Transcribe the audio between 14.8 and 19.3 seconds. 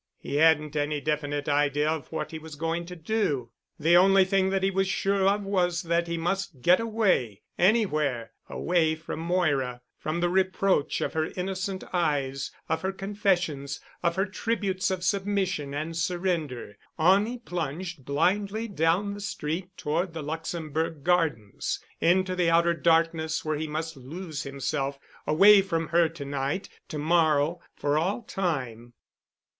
of submission and surrender. On he plunged blindly down the